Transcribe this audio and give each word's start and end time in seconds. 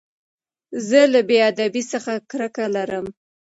زه 0.87 0.99
له 1.13 1.21
بې 1.27 1.37
ادبۍ 1.49 1.83
څخه 1.93 2.11
کرکه 2.31 2.65
لرم. 2.75 3.05